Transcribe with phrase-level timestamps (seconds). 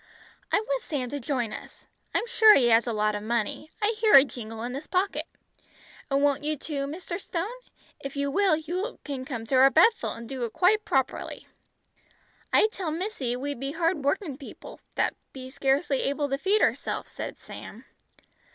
[0.51, 1.85] "I want Sam to join us.
[2.15, 3.69] I'm sure he has a lot of money.
[3.83, 5.27] I hear it jingle in his pocket.
[6.09, 7.19] And won't you too, Mr.
[7.21, 7.53] Stone?
[7.99, 11.45] If you will, you can come to our 'Bethel' and do it quite properly."
[12.51, 17.11] "I tell missy we be hard workin' people, that be scarcely able to feed ourselves,"
[17.11, 17.85] said Sam.